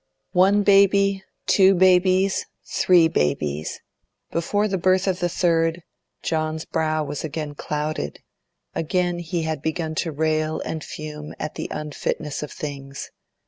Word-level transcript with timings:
One 0.33 0.63
baby, 0.63 1.23
two 1.45 1.75
babies, 1.75 2.47
three 2.67 3.07
babies; 3.07 3.79
before 4.31 4.67
the 4.67 4.79
birth 4.79 5.05
of 5.05 5.19
the 5.19 5.29
third, 5.29 5.83
John's 6.23 6.65
brow 6.65 7.03
was 7.03 7.23
again 7.23 7.53
clouded, 7.53 8.17
again 8.73 9.19
he 9.19 9.43
had 9.43 9.61
begun 9.61 9.93
to 10.01 10.11
rail 10.11 10.59
and 10.65 10.83
fume 10.83 11.35
at 11.37 11.53
the 11.53 11.67
unfitness 11.69 12.41
of 12.41 12.51
things. 12.51 13.11